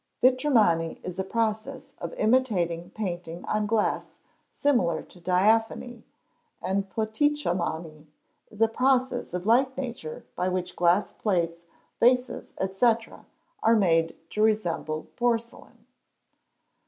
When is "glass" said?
3.67-4.17, 10.75-11.13